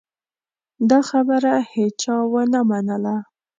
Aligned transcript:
دا 0.89 0.99
خبره 1.09 1.53
هېچا 1.73 2.15
ونه 2.31 2.61
منله. 2.69 3.15